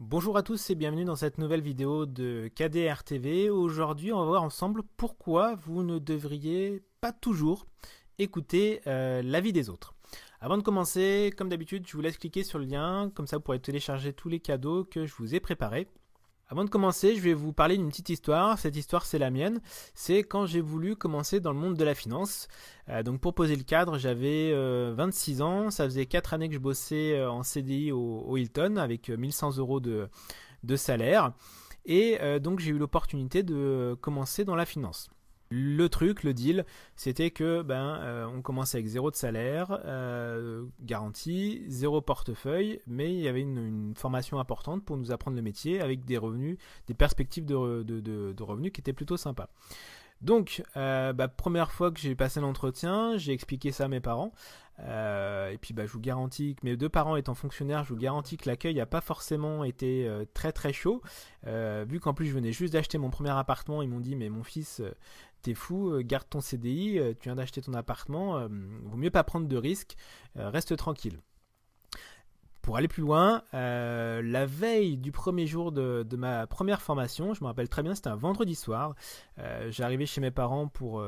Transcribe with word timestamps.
Bonjour 0.00 0.36
à 0.36 0.44
tous 0.44 0.70
et 0.70 0.76
bienvenue 0.76 1.04
dans 1.04 1.16
cette 1.16 1.38
nouvelle 1.38 1.60
vidéo 1.60 2.06
de 2.06 2.48
KDR 2.54 3.02
TV. 3.02 3.50
Aujourd'hui, 3.50 4.12
on 4.12 4.20
va 4.20 4.26
voir 4.26 4.42
ensemble 4.44 4.84
pourquoi 4.96 5.56
vous 5.56 5.82
ne 5.82 5.98
devriez 5.98 6.84
pas 7.00 7.10
toujours 7.10 7.66
écouter 8.20 8.80
euh, 8.86 9.22
l'avis 9.22 9.52
des 9.52 9.68
autres. 9.68 9.96
Avant 10.40 10.56
de 10.56 10.62
commencer, 10.62 11.32
comme 11.36 11.48
d'habitude, 11.48 11.84
je 11.88 11.96
vous 11.96 12.00
laisse 12.00 12.16
cliquer 12.16 12.44
sur 12.44 12.60
le 12.60 12.66
lien, 12.66 13.10
comme 13.12 13.26
ça 13.26 13.38
vous 13.38 13.42
pourrez 13.42 13.58
télécharger 13.58 14.12
tous 14.12 14.28
les 14.28 14.38
cadeaux 14.38 14.84
que 14.84 15.04
je 15.04 15.14
vous 15.16 15.34
ai 15.34 15.40
préparés. 15.40 15.88
Avant 16.50 16.64
de 16.64 16.70
commencer, 16.70 17.14
je 17.14 17.20
vais 17.20 17.34
vous 17.34 17.52
parler 17.52 17.76
d'une 17.76 17.90
petite 17.90 18.08
histoire. 18.08 18.58
Cette 18.58 18.74
histoire, 18.74 19.04
c'est 19.04 19.18
la 19.18 19.30
mienne. 19.30 19.60
C'est 19.94 20.22
quand 20.22 20.46
j'ai 20.46 20.62
voulu 20.62 20.96
commencer 20.96 21.40
dans 21.40 21.52
le 21.52 21.58
monde 21.58 21.74
de 21.74 21.84
la 21.84 21.94
finance. 21.94 22.48
Euh, 22.88 23.02
donc, 23.02 23.20
pour 23.20 23.34
poser 23.34 23.54
le 23.54 23.64
cadre, 23.64 23.98
j'avais 23.98 24.54
26 24.94 25.40
euh, 25.40 25.44
ans. 25.44 25.70
Ça 25.70 25.84
faisait 25.84 26.06
4 26.06 26.32
années 26.32 26.48
que 26.48 26.54
je 26.54 26.58
bossais 26.58 27.18
euh, 27.18 27.30
en 27.30 27.42
CDI 27.42 27.92
au, 27.92 28.34
Hilton 28.38 28.76
avec 28.76 29.10
1100 29.10 29.58
euros 29.58 29.78
de, 29.78 30.08
de 30.62 30.76
salaire. 30.76 31.32
Et 31.84 32.18
donc, 32.40 32.60
j'ai 32.60 32.70
eu 32.70 32.78
l'opportunité 32.78 33.42
de 33.42 33.96
commencer 34.02 34.44
dans 34.44 34.56
la 34.56 34.66
finance. 34.66 35.08
Le 35.50 35.88
truc, 35.88 36.24
le 36.24 36.34
deal, 36.34 36.66
c'était 36.94 37.30
que 37.30 37.62
ben 37.62 37.98
euh, 38.02 38.26
on 38.26 38.42
commençait 38.42 38.78
avec 38.78 38.86
zéro 38.86 39.10
de 39.10 39.16
salaire, 39.16 39.80
euh, 39.86 40.66
garantie, 40.80 41.62
zéro 41.68 42.02
portefeuille, 42.02 42.80
mais 42.86 43.14
il 43.14 43.20
y 43.20 43.28
avait 43.28 43.40
une, 43.40 43.94
formation 43.96 44.38
importante 44.38 44.84
pour 44.84 44.96
nous 44.96 45.10
apprendre 45.10 45.36
le 45.36 45.42
métier 45.42 45.80
avec 45.80 46.04
des 46.04 46.18
revenus, 46.18 46.58
des 46.86 46.94
perspectives 46.94 47.46
de, 47.46 47.54
revenus 48.42 48.72
qui 48.72 48.80
étaient 48.80 48.92
plutôt 48.92 49.16
sympas. 49.16 49.48
Donc, 50.20 50.62
euh, 50.76 51.12
bah, 51.12 51.28
première 51.28 51.70
fois 51.70 51.90
que 51.90 52.00
j'ai 52.00 52.14
passé 52.14 52.40
l'entretien, 52.40 53.16
j'ai 53.16 53.32
expliqué 53.32 53.70
ça 53.72 53.84
à 53.84 53.88
mes 53.88 54.00
parents. 54.00 54.32
et 54.80 55.58
puis, 55.60 55.74
bah, 55.74 55.86
je 55.86 55.92
vous 55.92 56.00
garantis 56.00 56.54
que 56.54 56.64
mes 56.64 56.76
deux 56.76 56.88
parents 56.88 57.16
étant 57.16 57.34
fonctionnaires, 57.34 57.84
je 57.84 57.90
vous 57.90 57.98
garantis 57.98 58.36
que 58.36 58.48
l'accueil 58.48 58.74
n'a 58.74 58.86
pas 58.86 59.00
forcément 59.00 59.64
été 59.64 60.08
très 60.34 60.52
très 60.52 60.72
chaud. 60.72 61.02
vu 61.44 62.00
qu'en 62.00 62.14
plus, 62.14 62.26
je 62.26 62.34
venais 62.34 62.52
juste 62.52 62.72
d'acheter 62.72 62.98
mon 62.98 63.10
premier 63.10 63.30
appartement, 63.30 63.82
ils 63.82 63.88
m'ont 63.88 64.00
dit 64.00 64.16
Mais 64.16 64.28
mon 64.28 64.42
fils, 64.42 64.82
t'es 65.42 65.54
fou, 65.54 65.90
euh, 65.90 66.02
garde 66.02 66.28
ton 66.28 66.40
CDI, 66.40 66.98
euh, 66.98 67.12
tu 67.18 67.28
viens 67.28 67.36
d'acheter 67.36 67.62
ton 67.62 67.74
appartement, 67.74 68.38
euh, 68.38 68.48
vaut 68.84 68.96
mieux 68.96 69.10
pas 69.10 69.24
prendre 69.24 69.46
de 69.48 69.56
risques, 69.56 69.96
reste 70.36 70.76
tranquille. 70.76 71.20
Pour 72.68 72.76
aller 72.76 72.86
plus 72.86 73.00
loin, 73.00 73.42
la 73.54 74.44
veille 74.44 74.98
du 74.98 75.10
premier 75.10 75.46
jour 75.46 75.72
de, 75.72 76.04
ma 76.18 76.46
première 76.46 76.82
formation, 76.82 77.32
je 77.32 77.40
me 77.40 77.46
rappelle 77.46 77.70
très 77.70 77.82
bien, 77.82 77.94
c'était 77.94 78.10
un 78.10 78.16
vendredi 78.16 78.54
soir. 78.54 78.94
J'arrivais 79.70 80.04
chez 80.04 80.20
mes 80.20 80.30
parents 80.30 80.68
pour, 80.68 81.02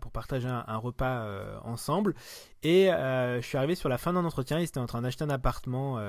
pour 0.00 0.12
partager 0.12 0.46
un, 0.46 0.76
repas 0.76 1.26
ensemble. 1.64 2.14
Et 2.62 2.84
je 2.86 3.40
suis 3.42 3.58
arrivé 3.58 3.74
sur 3.74 3.88
la 3.88 3.98
fin 3.98 4.12
d'un 4.12 4.24
entretien. 4.24 4.60
Ils 4.60 4.66
étaient 4.66 4.78
en 4.78 4.86
train 4.86 5.02
d'acheter 5.02 5.24
un 5.24 5.30
appartement 5.30 6.00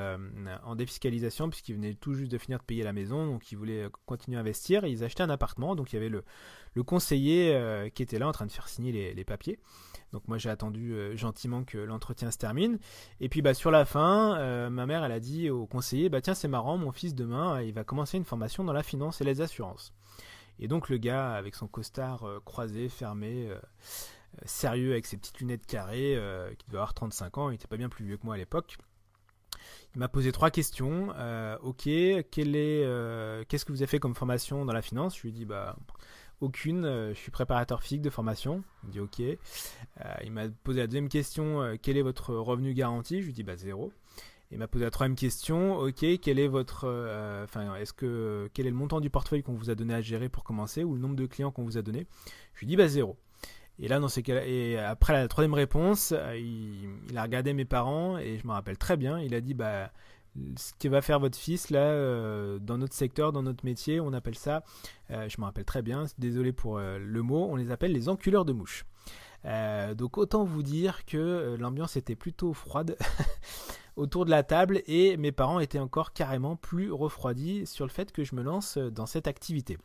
en 0.64 0.76
défiscalisation, 0.76 1.50
puisqu'ils 1.50 1.74
venaient 1.74 1.96
tout 1.96 2.14
juste 2.14 2.32
de 2.32 2.38
finir 2.38 2.60
de 2.60 2.64
payer 2.64 2.84
la 2.84 2.94
maison. 2.94 3.26
Donc 3.26 3.52
ils 3.52 3.58
voulaient 3.58 3.88
continuer 4.06 4.38
à 4.38 4.42
investir. 4.42 4.86
Ils 4.86 5.04
achetaient 5.04 5.24
un 5.24 5.32
appartement. 5.32 5.76
Donc 5.76 5.92
il 5.92 5.96
y 5.96 5.98
avait 5.98 6.10
le, 6.10 6.24
le 6.74 6.84
conseiller 6.84 7.54
euh, 7.54 7.90
qui 7.90 8.04
était 8.04 8.20
là 8.20 8.28
en 8.28 8.32
train 8.32 8.46
de 8.46 8.52
faire 8.52 8.68
signer 8.68 9.14
les, 9.14 9.24
papiers. 9.24 9.60
Donc 10.14 10.28
moi 10.28 10.38
j'ai 10.38 10.50
attendu 10.50 10.94
euh, 10.94 11.17
gentiment 11.17 11.64
que 11.64 11.80
l'entretien 11.80 12.31
se 12.31 12.38
termine. 12.38 12.78
Et 13.19 13.30
puis 13.30 13.42
bah 13.42 13.56
sur 13.56 13.72
la 13.72 13.83
fin, 13.83 14.38
euh, 14.38 14.69
ma 14.69 14.86
mère 14.86 15.03
elle 15.03 15.11
a 15.11 15.19
dit 15.19 15.50
au 15.50 15.66
conseiller 15.66 16.08
bah 16.08 16.22
tiens 16.22 16.36
c'est 16.36 16.47
marrant 16.47 16.78
mon 16.78 16.92
fils 16.92 17.16
demain 17.16 17.61
il 17.61 17.73
va 17.73 17.83
commencer 17.83 18.17
une 18.17 18.23
formation 18.23 18.64
dans 18.64 18.73
la 18.73 18.84
finance 18.84 19.19
et 19.19 19.23
les 19.23 19.41
assurances. 19.41 19.91
Et 20.59 20.67
donc 20.67 20.89
le 20.89 20.97
gars 20.97 21.34
avec 21.34 21.56
son 21.56 21.67
costard 21.67 22.25
croisé, 22.45 22.88
fermé, 22.88 23.50
sérieux 24.45 24.91
avec 24.91 25.08
ses 25.08 25.17
petites 25.17 25.39
lunettes 25.39 25.66
carrées, 25.66 26.16
qui 26.59 26.67
devait 26.67 26.78
avoir 26.78 26.94
35 26.94 27.38
ans, 27.39 27.50
il 27.50 27.56
était 27.56 27.67
pas 27.67 27.78
bien 27.78 27.89
plus 27.89 28.06
vieux 28.06 28.17
que 28.17 28.25
moi 28.25 28.36
à 28.36 28.38
l'époque. 28.38 28.78
Il 29.95 30.00
m'a 30.00 30.08
posé 30.08 30.31
trois 30.31 30.52
questions. 30.52 31.09
ok, 31.64 31.84
qu'est-ce 31.86 33.66
que 33.66 33.72
vous 33.72 33.81
avez 33.81 33.88
fait 33.88 34.00
comme 34.00 34.14
formation 34.14 34.64
dans 34.64 34.73
la 34.73 34.84
finance? 34.84 35.17
Je 35.17 35.23
lui 35.23 35.30
ai 35.30 35.31
dit 35.31 35.45
bah 35.45 35.75
aucune. 36.42 36.86
Euh, 36.86 37.14
je 37.14 37.20
suis 37.20 37.31
préparateur 37.31 37.81
physique 37.81 38.02
de 38.02 38.09
formation. 38.09 38.64
Il 38.84 38.89
dit 38.92 39.00
ok. 39.00 39.19
Euh, 39.19 39.35
il 40.24 40.31
m'a 40.31 40.47
posé 40.63 40.81
la 40.81 40.88
deuxième 40.88 41.09
question 41.09 41.62
euh, 41.62 41.75
quel 41.81 41.97
est 41.97 42.02
votre 42.02 42.34
revenu 42.35 42.74
garanti? 42.74 43.22
Je 43.22 43.28
lui 43.28 43.34
dis 43.34 43.44
bah 43.44 43.56
zéro. 43.56 43.91
Il 44.52 44.59
m'a 44.59 44.68
posé 44.68 44.85
la 44.85 44.91
troisième 44.91 45.16
question 45.16 45.78
ok 45.80 46.06
quel 46.22 46.38
est 46.38 46.47
votre 46.47 46.85
enfin 47.44 47.74
est-ce 47.75 47.91
que 47.91 48.52
quel 48.53 48.68
est 48.68 48.69
le 48.69 48.75
montant 48.75 49.00
du 49.00 49.09
portefeuille 49.09 49.41
qu'on 49.41 49.56
vous 49.56 49.72
a 49.72 49.75
donné 49.75 49.96
à 49.96 50.02
gérer 50.02 50.30
pour 50.30 50.44
commencer 50.44 50.84
ou 50.84 50.94
le 50.94 51.00
nombre 51.00 51.16
de 51.16 51.25
clients 51.25 51.50
qu'on 51.52 51.63
vous 51.63 51.80
a 51.80 51.81
donné? 51.81 52.06
Je 52.53 52.59
lui 52.59 52.68
dis 52.68 52.75
bah 52.75 52.88
zéro. 52.88 53.18
Et 53.79 53.88
là, 53.88 54.00
dans 54.00 54.08
ces 54.08 54.22
cas 54.22 54.46
et 54.46 54.78
après 54.78 55.13
la 55.13 55.28
troisième 55.28 55.56
réponse, 55.56 56.13
il, 56.35 56.88
il, 57.09 57.18
a 57.18 57.24
regardé 57.24 57.53
mes 57.53 57.66
parents 57.66 58.19
et 58.19 58.38
je 58.38 58.46
me 58.46 58.52
rappelle 58.52 58.78
très 58.78 58.96
bien. 58.96 59.19
Il 59.19 59.34
a 59.34 59.41
dit 59.41 59.56
bah 59.56 59.91
ce 60.58 60.74
que 60.80 60.88
va 60.88 61.02
faire 61.02 61.20
votre 61.20 61.38
fils 61.38 61.70
là 61.70 61.80
euh, 61.80 62.60
dans 62.60 62.78
notre 62.78 62.94
secteur, 62.94 63.32
dans 63.32 63.44
notre 63.44 63.66
métier, 63.66 64.00
on 64.00 64.14
appelle 64.14 64.36
ça, 64.36 64.64
euh, 65.12 65.30
je 65.30 65.40
me 65.40 65.46
rappelle 65.46 65.66
très 65.66 65.82
bien, 65.82 66.06
désolé 66.18 66.52
pour 66.52 66.78
euh, 66.78 66.98
le 66.98 67.22
mot, 67.22 67.48
on 67.50 67.56
les 67.56 67.72
appelle 67.72 67.92
les 67.92 68.10
enculeurs 68.10 68.46
de 68.46 68.54
mouches. 68.54 68.86
donc 69.96 70.18
autant 70.18 70.44
vous 70.44 70.64
dire 70.64 71.06
que 71.06 71.56
l'ambiance 71.60 71.98
était 71.98 72.16
plutôt 72.16 72.54
froide 72.54 72.98
autour 73.96 74.26
de 74.26 74.32
la 74.32 74.44
table 74.44 74.82
et 74.88 75.18
mes 75.18 75.32
parents 75.32 75.60
étaient 75.60 75.80
encore 75.80 76.14
carrément 76.14 76.56
plus 76.56 76.92
refroidis 76.92 77.68
sur 77.68 77.86
le 77.86 77.92
fait 77.92 78.12
que 78.12 78.24
je 78.24 78.36
me 78.36 78.42
lance 78.42 78.78
dans 78.78 79.06
cette 79.06 79.28
activité 79.28 79.78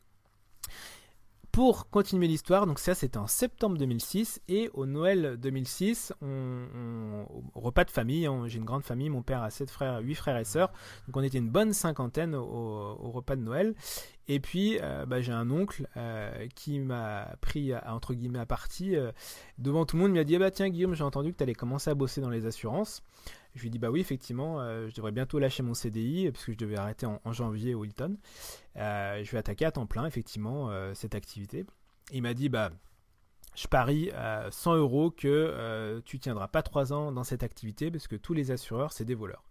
pour 1.59 1.91
continuer 1.91 2.29
l'histoire, 2.29 2.69
donc 2.69 2.79
ça 2.79 2.95
c'était 2.95 3.19
en 3.19 3.27
septembre 3.27 3.79
2006 3.79 4.41
et 4.47 4.71
au 4.75 4.87
Noël 4.87 5.37
2006, 5.41 6.13
on, 6.23 7.27
au 7.53 7.59
repas 7.59 7.83
de 7.83 7.91
famille, 7.91 8.29
j'ai 8.47 8.59
une 8.59 8.65
grande 8.65 8.85
famille, 8.85 9.11
mon 9.11 9.23
père 9.23 9.43
a 9.43 9.51
sept 9.51 9.69
frères, 9.69 9.99
huit 9.99 10.15
frères 10.15 10.37
et 10.37 10.45
sœurs, 10.45 10.71
donc 11.09 11.17
on 11.17 11.21
était 11.21 11.39
une 11.39 11.51
bonne 11.51 11.73
cinquantaine 11.73 12.37
au, 12.37 13.11
repas 13.11 13.35
de 13.35 13.41
Noël. 13.41 13.75
Et 14.29 14.39
puis 14.39 14.79
euh, 14.81 15.05
bah, 15.05 15.21
j'ai 15.21 15.33
un 15.33 15.51
oncle 15.51 15.89
euh, 15.97 16.47
qui 16.55 16.79
m'a 16.79 17.35
pris 17.41 17.73
entre 17.89 18.15
guillemets 18.15 18.39
à 18.39 18.47
partie 18.47 18.95
euh, 18.95 19.11
devant 19.59 19.85
tout 19.85 19.97
le 19.97 20.03
monde, 20.03 20.13
il 20.13 20.19
m'a 20.19 20.23
dit 20.23 20.37
ah 20.37 20.39
bah 20.39 20.53
tiens 20.53 20.69
Guillaume, 20.69 20.95
j'ai 20.95 21.03
entendu 21.03 21.33
que 21.33 21.39
tu 21.39 21.43
allais 21.43 21.55
commencer 21.55 21.91
à 21.91 21.95
bosser 21.97 22.21
dans 22.21 22.31
les 22.31 22.47
assurances. 22.47 23.03
Je 23.59 23.63
lui 23.65 23.71
dit 23.71 23.79
bah 23.79 23.91
oui 23.91 24.01
effectivement, 24.01 24.61
je 24.89 24.95
devrais 24.95 25.13
bientôt 25.13 25.39
lâcher 25.39 25.63
mon 25.63 25.75
CDI 25.75 26.31
puisque 26.31 26.53
je 26.53 26.57
devais 26.57 26.77
arrêter 26.77 27.07
en, 27.07 27.33
janvier 27.33 27.75
au 27.75 27.85
Hilton. 27.85 28.17
je 28.77 29.31
vais 29.31 29.39
attaquer 29.39 29.65
à 29.65 29.73
temps 29.73 29.87
plein 29.87 30.07
effectivement 30.07 30.71
cette 30.95 31.15
activité. 31.15 31.67
il 32.13 32.23
m'a 32.23 32.35
dit 32.35 32.49
bah 32.49 32.71
je 33.57 33.67
parie 33.67 34.11
à 34.13 34.49
100 34.51 34.77
euros 34.77 35.11
que 35.11 36.01
tu 36.07 36.19
tiendras 36.21 36.49
pas 36.49 36.63
3 36.63 36.93
ans 36.93 37.13
dans 37.13 37.25
cette 37.25 37.43
activité 37.43 37.91
parce 37.91 38.07
que 38.07 38.17
tous 38.17 38.33
les 38.33 38.51
assureurs 38.51 38.93
c'est 38.93 39.05
des 39.05 39.15
voleurs. 39.15 39.49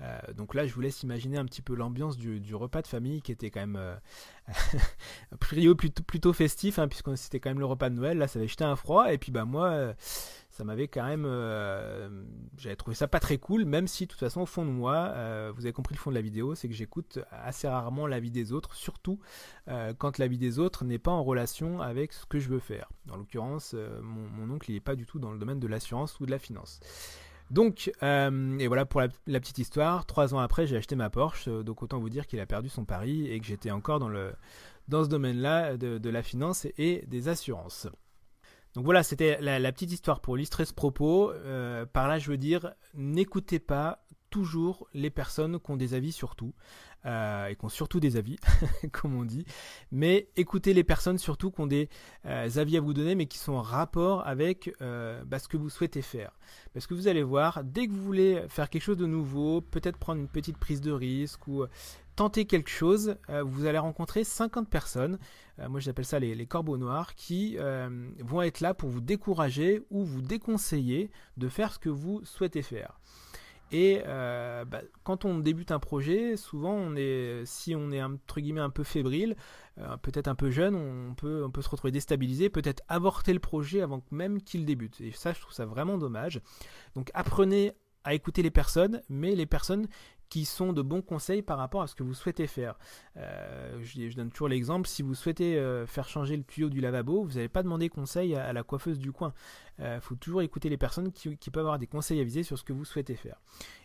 Euh, 0.00 0.18
donc 0.36 0.54
là, 0.54 0.66
je 0.66 0.74
vous 0.74 0.80
laisse 0.80 1.02
imaginer 1.02 1.38
un 1.38 1.44
petit 1.44 1.62
peu 1.62 1.74
l'ambiance 1.74 2.16
du, 2.16 2.54
repas 2.54 2.82
de 2.82 2.86
famille 2.86 3.22
qui 3.22 3.32
était 3.32 3.50
quand 3.50 3.60
même 3.60 3.76
euh, 3.76 3.96
plutôt, 5.40 6.02
plutôt 6.02 6.32
festif, 6.32 6.78
hein, 6.78 6.88
puisque 6.88 7.16
c'était 7.16 7.40
quand 7.40 7.50
même 7.50 7.60
le 7.60 7.66
repas 7.66 7.90
de 7.90 7.94
Noël. 7.94 8.18
Là, 8.18 8.28
ça 8.28 8.38
avait 8.38 8.48
jeté 8.48 8.64
un 8.64 8.76
froid. 8.76 9.12
Et 9.12 9.18
puis, 9.18 9.30
bah, 9.30 9.44
moi, 9.44 9.68
euh, 9.68 9.94
ça 10.54 10.64
m'avait 10.64 10.88
quand 10.88 11.04
même. 11.04 11.24
J'avais 12.56 12.76
trouvé 12.76 12.94
ça 12.94 13.08
pas 13.08 13.20
très 13.20 13.38
cool, 13.38 13.64
même 13.64 13.88
si, 13.88 14.06
de 14.06 14.10
toute 14.10 14.20
façon, 14.20 14.42
au 14.42 14.46
fond 14.46 14.64
de 14.64 14.70
moi, 14.70 15.12
vous 15.52 15.66
avez 15.66 15.72
compris 15.72 15.94
le 15.94 16.00
fond 16.00 16.10
de 16.10 16.14
la 16.14 16.22
vidéo, 16.22 16.54
c'est 16.54 16.68
que 16.68 16.74
j'écoute 16.74 17.18
assez 17.30 17.68
rarement 17.68 18.06
l'avis 18.06 18.30
des 18.30 18.52
autres, 18.52 18.74
surtout 18.74 19.18
quand 19.98 20.18
l'avis 20.18 20.38
des 20.38 20.58
autres 20.58 20.84
n'est 20.84 20.98
pas 20.98 21.10
en 21.10 21.24
relation 21.24 21.80
avec 21.80 22.12
ce 22.12 22.24
que 22.26 22.38
je 22.38 22.48
veux 22.48 22.60
faire. 22.60 22.88
En 23.10 23.16
l'occurrence, 23.16 23.74
mon, 24.02 24.50
oncle, 24.50 24.70
il 24.70 24.74
n'est 24.74 24.80
pas 24.80 24.96
du 24.96 25.06
tout 25.06 25.18
dans 25.18 25.32
le 25.32 25.38
domaine 25.38 25.60
de 25.60 25.66
l'assurance 25.66 26.18
ou 26.20 26.26
de 26.26 26.30
la 26.30 26.38
finance. 26.38 26.80
Donc, 27.50 27.92
euh, 28.02 28.58
et 28.58 28.66
voilà 28.66 28.86
pour 28.86 29.00
la, 29.00 29.40
petite 29.40 29.58
histoire. 29.58 30.06
Trois 30.06 30.34
ans 30.34 30.38
après, 30.38 30.66
j'ai 30.66 30.76
acheté 30.76 30.96
ma 30.96 31.10
Porsche. 31.10 31.48
Euh, 31.48 31.62
donc, 31.62 31.82
autant 31.82 31.98
vous 31.98 32.10
dire 32.10 32.26
qu'il 32.26 32.40
a 32.40 32.46
perdu 32.46 32.68
son 32.68 32.84
pari 32.84 33.30
et 33.30 33.38
que 33.38 33.46
j'étais 33.46 33.70
encore 33.70 33.98
dans, 33.98 34.08
le, 34.08 34.32
dans 34.88 35.04
ce 35.04 35.08
domaine-là 35.08 35.76
de, 35.76 36.10
la 36.10 36.22
finance 36.22 36.66
et 36.78 37.04
des 37.06 37.28
assurances. 37.28 37.86
Donc 38.74 38.84
voilà, 38.84 39.04
c'était 39.04 39.38
la, 39.40 39.72
petite 39.72 39.92
histoire 39.92 40.20
pour 40.20 40.36
illustrer 40.36 40.64
ce 40.64 40.74
propos. 40.74 41.30
Euh, 41.30 41.86
par 41.86 42.08
là, 42.08 42.18
je 42.18 42.28
veux 42.28 42.36
dire, 42.36 42.74
n'écoutez 42.94 43.60
pas 43.60 44.03
toujours 44.34 44.88
les 44.94 45.10
personnes 45.10 45.60
qui 45.60 45.70
ont 45.70 45.76
des 45.76 45.94
avis 45.94 46.10
sur 46.10 46.34
tout. 46.34 46.52
Euh, 47.06 47.48
et 47.48 47.54
qui 47.54 47.64
ont 47.66 47.68
surtout 47.68 48.00
des 48.00 48.16
avis, 48.16 48.38
comme 48.92 49.14
on 49.14 49.24
dit. 49.24 49.44
Mais 49.92 50.30
écoutez 50.36 50.72
les 50.72 50.84
personnes 50.84 51.18
surtout 51.18 51.50
qui 51.50 51.60
ont 51.60 51.66
des 51.66 51.90
euh, 52.24 52.48
avis 52.56 52.78
à 52.78 52.80
vous 52.80 52.94
donner, 52.94 53.14
mais 53.14 53.26
qui 53.26 53.36
sont 53.36 53.52
en 53.52 53.60
rapport 53.60 54.26
avec 54.26 54.74
euh, 54.80 55.22
bah, 55.26 55.38
ce 55.38 55.46
que 55.46 55.58
vous 55.58 55.68
souhaitez 55.68 56.00
faire. 56.00 56.32
Parce 56.72 56.86
que 56.86 56.94
vous 56.94 57.06
allez 57.06 57.22
voir, 57.22 57.62
dès 57.62 57.86
que 57.86 57.92
vous 57.92 58.02
voulez 58.02 58.42
faire 58.48 58.70
quelque 58.70 58.82
chose 58.82 58.96
de 58.96 59.04
nouveau, 59.04 59.60
peut-être 59.60 59.98
prendre 59.98 60.18
une 60.18 60.28
petite 60.28 60.56
prise 60.56 60.80
de 60.80 60.92
risque 60.92 61.46
ou 61.46 61.64
tenter 62.16 62.46
quelque 62.46 62.70
chose, 62.70 63.16
vous 63.44 63.66
allez 63.66 63.78
rencontrer 63.78 64.24
50 64.24 64.68
personnes, 64.68 65.18
moi 65.68 65.80
j'appelle 65.80 66.04
ça 66.04 66.20
les, 66.20 66.34
les, 66.34 66.46
corbeaux 66.46 66.76
noirs, 66.76 67.16
qui 67.16 67.56
vont 68.20 68.40
être 68.40 68.60
là 68.60 68.72
pour 68.72 68.88
vous 68.88 69.00
décourager 69.00 69.82
ou 69.90 70.04
vous 70.04 70.22
déconseiller 70.22 71.10
de 71.38 71.48
faire 71.48 71.72
ce 71.72 71.80
que 71.80 71.88
vous 71.88 72.24
souhaitez 72.24 72.62
faire. 72.62 73.00
Et 73.74 74.02
euh, 74.06 74.64
bah, 74.64 74.82
quand 75.02 75.24
on 75.24 75.40
débute 75.40 75.72
un 75.72 75.80
projet, 75.80 76.36
souvent, 76.36 76.74
on 76.74 76.94
est, 76.94 77.42
si 77.44 77.74
on 77.74 77.90
est 77.90 78.00
entre 78.00 78.40
guillemets 78.40 78.60
un 78.60 78.70
peu 78.70 78.84
fébrile, 78.84 79.34
euh, 79.78 79.96
peut-être 79.96 80.28
un 80.28 80.36
peu 80.36 80.52
jeune, 80.52 80.76
on 80.76 81.14
peut, 81.14 81.42
on 81.44 81.50
peut 81.50 81.60
se 81.60 81.68
retrouver 81.68 81.90
déstabilisé, 81.90 82.50
peut-être 82.50 82.84
avorter 82.86 83.32
le 83.32 83.40
projet 83.40 83.80
avant 83.80 84.00
même 84.12 84.40
qu'il 84.40 84.64
débute. 84.64 85.00
Et 85.00 85.10
ça, 85.10 85.32
je 85.32 85.40
trouve 85.40 85.52
ça 85.52 85.66
vraiment 85.66 85.98
dommage. 85.98 86.40
Donc 86.94 87.10
apprenez 87.14 87.72
à 88.04 88.14
écouter 88.14 88.42
les 88.42 88.50
personnes, 88.50 89.02
mais 89.08 89.34
les 89.34 89.46
personnes 89.46 89.88
qui 90.28 90.44
sont 90.44 90.72
de 90.72 90.82
bons 90.82 91.02
conseils 91.02 91.42
par 91.42 91.58
rapport 91.58 91.82
à 91.82 91.86
ce 91.86 91.94
que 91.94 92.02
vous 92.02 92.14
souhaitez 92.14 92.46
faire. 92.46 92.76
Euh, 93.16 93.78
je, 93.82 94.16
donne 94.16 94.30
toujours 94.30 94.48
l'exemple, 94.48 94.88
si 94.88 95.02
vous 95.02 95.14
souhaitez 95.14 95.56
euh, 95.56 95.86
faire 95.86 96.08
changer 96.08 96.36
le 96.36 96.42
tuyau 96.42 96.70
du 96.70 96.80
lavabo, 96.80 97.22
vous 97.22 97.34
n'allez 97.34 97.48
pas 97.48 97.62
demander 97.62 97.88
conseil 97.88 98.34
à, 98.34 98.52
la 98.52 98.62
coiffeuse 98.62 98.98
du 98.98 99.12
coin. 99.12 99.32
Il 99.78 99.84
euh, 99.84 100.00
faut 100.00 100.16
toujours 100.16 100.42
écouter 100.42 100.68
les 100.68 100.76
personnes 100.76 101.12
qui, 101.12 101.36
peuvent 101.50 101.64
avoir 101.64 101.78
des 101.78 101.86
conseils 101.86 102.20
avisés 102.20 102.42
sur 102.42 102.58
ce 102.58 102.64
que 102.64 102.72
vous 102.72 102.84
souhaitez 102.84 103.14
faire. 103.14 103.40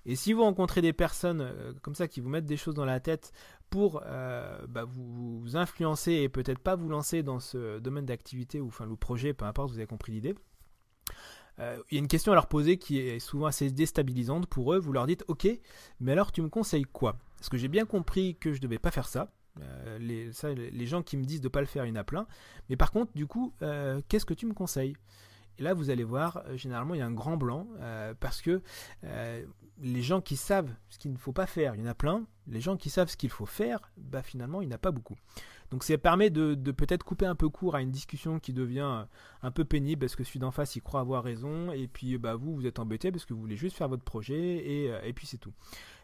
Et 0.08 0.16
si 0.16 0.34
vous 0.34 0.42
rencontrez 0.42 0.82
des 0.82 0.94
personnes 0.94 1.54
comme 1.84 1.94
ça 1.94 2.08
qui 2.08 2.20
vous 2.20 2.30
mettent 2.30 2.48
des 2.48 2.58
choses 2.58 2.74
dans 2.74 2.86
la 2.86 3.00
tête 3.00 3.32
pour 3.70 4.02
bah, 4.02 4.86
vous, 4.88 5.40
vous, 5.42 5.56
influencer 5.56 6.14
et 6.14 6.30
peut-être 6.30 6.58
pas 6.58 6.76
vous 6.76 6.90
lancer 6.90 7.22
dans 7.22 7.40
ce 7.40 7.78
domaine 7.78 8.06
d'activité 8.06 8.60
ou 8.60 8.68
enfin 8.68 8.88
le 8.88 8.96
projet, 8.96 9.34
peu 9.34 9.46
importe, 9.46 9.70
vous 9.70 9.78
avez 9.78 9.86
compris 9.86 10.14
l'idée, 10.14 10.34
il 11.60 11.96
y 11.96 11.98
a 11.98 12.00
une 12.00 12.08
question 12.08 12.32
à 12.32 12.36
leur 12.36 12.48
poser 12.48 12.78
qui 12.78 13.00
est 13.00 13.20
souvent 13.20 13.48
assez 13.48 13.70
déstabilisante 13.70 14.48
pour 14.48 14.74
eux. 14.74 14.80
Vous 14.80 14.94
leur 14.94 15.06
dites, 15.08 15.24
ok, 15.28 15.48
mais 16.00 16.12
alors 16.14 16.32
tu 16.32 16.42
me 16.42 16.50
conseilles 16.50 16.86
quoi? 16.86 17.18
Parce 17.38 17.50
que 17.50 17.58
j'ai 17.58 17.68
bien 17.68 17.86
compris 17.86 18.36
que 18.36 18.54
je 18.54 18.58
ne 18.58 18.64
devais 18.64 18.80
pas 18.80 18.92
faire 18.92 19.08
ça. 19.08 19.32
Euh, 19.62 19.98
les, 20.00 20.32
les, 20.72 20.86
gens 20.86 21.04
qui 21.04 21.18
me 21.18 21.26
disent 21.26 21.42
de 21.42 21.48
ne 21.48 21.52
pas 21.52 21.60
le 21.60 21.66
faire, 21.66 21.86
il 21.86 21.90
y 21.90 21.92
en 21.92 21.96
a 21.96 22.04
plein. 22.04 22.28
Mais 22.70 22.78
par 22.78 22.92
contre, 22.92 23.12
du 23.14 23.28
coup, 23.28 23.54
euh, 23.62 24.02
qu'est-ce 24.08 24.26
que 24.26 24.34
tu 24.34 24.46
me 24.46 24.54
conseilles? 24.54 24.96
Et 25.58 25.64
là, 25.64 25.74
vous 25.74 25.90
allez 25.90 26.06
voir, 26.06 26.44
généralement, 26.56 26.94
il 26.94 27.00
y 27.00 27.02
a 27.02 27.06
un 27.06 27.12
grand 27.12 27.36
blanc 27.36 27.68
parce 28.22 28.42
que 28.42 28.62
les 29.82 30.02
gens 30.02 30.22
qui 30.22 30.38
savent 30.38 30.74
ce 30.90 30.98
qu'il 30.98 31.12
ne 31.12 31.18
faut 31.18 31.34
pas 31.34 31.46
faire, 31.46 31.76
il 31.76 31.82
y 31.82 31.84
en 31.84 31.90
a 31.90 31.94
plein. 31.94 32.26
Les 32.50 32.62
gens 32.62 32.78
qui 32.78 32.90
savent 32.90 33.10
ce 33.10 33.18
qu'il 33.18 33.30
faut 33.30 33.46
faire, 33.46 33.92
bah, 33.98 34.24
finalement, 34.24 34.62
il 34.62 34.68
n'y 34.68 34.74
en 34.74 34.76
a 34.76 34.80
pas 34.80 34.92
beaucoup. 34.92 35.16
Donc 35.72 35.84
ça 35.84 35.98
permet 35.98 36.30
de, 36.30 36.56
peut-être 36.72 37.04
couper 37.04 37.26
un 37.26 37.36
peu 37.36 37.50
court 37.50 37.76
à 37.76 37.82
une 37.82 37.92
discussion 37.92 38.40
qui 38.40 38.54
devient 38.54 38.80
euh, 38.82 39.04
un 39.44 39.52
peu 39.52 39.66
pénible 39.66 40.00
parce 40.00 40.16
que 40.16 40.24
celui 40.24 40.40
d'en 40.40 40.52
face 40.52 40.76
il 40.76 40.82
croit 40.82 41.00
avoir 41.00 41.24
raison 41.24 41.72
et 41.72 41.88
puis 41.88 42.18
bah, 42.18 42.36
vous 42.36 42.56
vous 42.56 42.66
êtes 42.66 42.80
embêté 42.80 43.12
parce 43.12 43.26
que 43.26 43.34
vous 43.34 43.42
voulez 43.42 43.56
juste 43.56 43.78
faire 43.78 43.88
votre 43.88 44.04
projet 44.04 44.36
et, 44.36 44.92
euh, 44.92 45.02
et 45.04 45.14
puis 45.14 45.28
c'est 45.28 45.38
tout. 45.38 45.54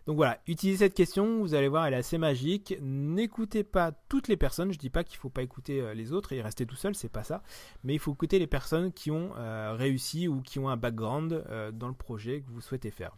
Donc 0.06 0.18
voilà, 0.18 0.39
utilisez 0.45 0.86
cette 0.86 0.94
question, 0.94 1.39
vous 1.39 1.56
allez 1.56 1.68
voir, 1.68 1.88
elle 1.88 1.95
est 1.95 1.97
assez 1.97 2.19
magique. 2.19 2.75
N'écoutez 2.80 3.63
pas 3.63 3.91
toutes 4.07 4.27
les 4.27 4.38
personnes, 4.38 4.71
je 4.71 4.77
dis 4.77 4.91
pas 4.91 5.03
qu'il 5.03 5.18
faut 5.18 5.31
pas 5.31 5.41
écouter 5.41 5.81
euh, 5.81 5.95
les 5.95 6.12
autres 6.13 6.33
et 6.33 6.44
rester 6.44 6.68
tout 6.68 6.75
seul, 6.75 6.94
c'est 6.94 7.09
pas 7.09 7.24
ça, 7.24 7.41
mais 7.83 7.95
il 7.95 8.00
faut 8.00 8.13
écouter 8.13 8.38
les 8.38 8.45
personnes 8.45 8.91
qui 8.91 9.09
ont 9.09 9.31
réussi 9.75 10.27
ou 10.27 10.41
qui 10.41 10.59
ont 10.59 10.69
un 10.69 10.77
background 10.77 11.44
dans 11.74 11.88
le 11.88 11.94
projet 11.94 12.41
que 12.41 12.51
vous 12.51 12.62
souhaitez 12.62 12.91
faire. 12.91 13.15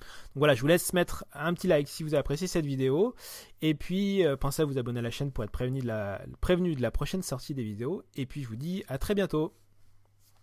Donc 0.00 0.36
voilà, 0.40 0.54
je 0.54 0.60
vous 0.60 0.66
laisse 0.66 0.92
mettre 0.92 1.24
un 1.32 1.54
petit 1.54 1.66
like 1.66 1.88
si 1.88 2.02
vous 2.02 2.14
avez 2.14 2.20
apprécié 2.20 2.46
cette 2.46 2.66
vidéo. 2.66 3.14
Et 3.62 3.74
puis, 3.74 4.24
euh, 4.24 4.36
pensez 4.36 4.62
à 4.62 4.64
vous 4.64 4.78
abonner 4.78 5.00
à 5.00 5.02
la 5.02 5.10
chaîne 5.10 5.32
pour 5.32 5.44
être 5.44 5.50
prévenu 5.50 5.80
de 5.80 5.86
la, 5.86 6.20
prévenu 6.40 6.74
de 6.74 6.82
la 6.82 6.90
prochaine 6.90 7.22
sortie 7.22 7.54
des 7.54 7.64
vidéos. 7.64 8.02
Et 8.14 8.26
puis, 8.26 8.42
je 8.42 8.48
vous 8.48 8.56
dis 8.56 8.84
à 8.88 8.98
très 8.98 9.14
bientôt. 9.14 9.54